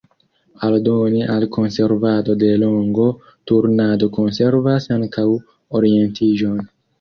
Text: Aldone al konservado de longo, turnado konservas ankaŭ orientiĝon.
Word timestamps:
Aldone 0.67 1.19
al 1.33 1.43
konservado 1.57 2.35
de 2.43 2.49
longo, 2.63 3.05
turnado 3.51 4.09
konservas 4.17 4.89
ankaŭ 4.97 5.27
orientiĝon. 5.83 6.59